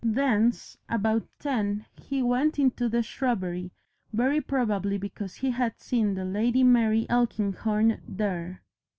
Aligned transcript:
Thence 0.03 0.79
about 0.89 1.27
ten 1.37 1.85
he 1.95 2.23
went 2.23 2.57
into 2.57 2.89
the 2.89 3.03
shrubbery, 3.03 3.71
very 4.11 4.41
probably 4.41 4.97
because 4.97 5.35
he 5.35 5.51
had 5.51 5.79
seen 5.79 6.15
the 6.15 6.25
Lady 6.25 6.63
Mary 6.63 7.05
Elkinghorn 7.07 8.01
there. 8.07 8.63